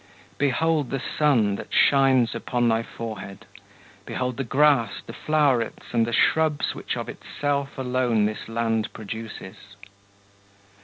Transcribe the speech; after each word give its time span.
Behold 0.39 0.89
the 0.89 0.99
sun, 0.99 1.57
that 1.57 1.71
shines 1.71 2.33
upon 2.33 2.67
thy 2.67 2.81
forehead; 2.81 3.45
Behold 4.07 4.37
the 4.37 4.43
grass, 4.43 5.03
the 5.05 5.13
flowerets, 5.13 5.93
and 5.93 6.07
the 6.07 6.11
shrubs 6.11 6.73
Which 6.73 6.97
of 6.97 7.07
itself 7.07 7.77
alone 7.77 8.25
this 8.25 8.47
land 8.47 8.91
produces. 8.93 9.57